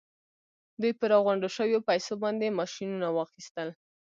دوی 0.81 0.91
په 0.99 1.05
راغونډو 1.11 1.47
شويو 1.55 1.85
پیسو 1.89 2.13
باندې 2.23 2.55
ماشينونه 2.59 3.07
واخيستل. 3.11 3.69